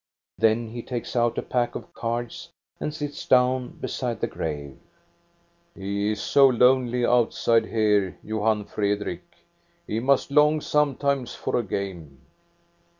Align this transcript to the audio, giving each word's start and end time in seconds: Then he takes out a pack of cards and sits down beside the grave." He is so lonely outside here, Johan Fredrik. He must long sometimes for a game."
Then 0.39 0.69
he 0.69 0.81
takes 0.81 1.15
out 1.15 1.37
a 1.37 1.43
pack 1.43 1.75
of 1.75 1.93
cards 1.93 2.49
and 2.79 2.91
sits 2.91 3.23
down 3.27 3.77
beside 3.79 4.19
the 4.19 4.25
grave." 4.25 4.79
He 5.75 6.09
is 6.13 6.19
so 6.19 6.47
lonely 6.47 7.05
outside 7.05 7.67
here, 7.67 8.17
Johan 8.23 8.65
Fredrik. 8.65 9.35
He 9.85 9.99
must 9.99 10.31
long 10.31 10.59
sometimes 10.59 11.35
for 11.35 11.55
a 11.55 11.61
game." 11.61 12.19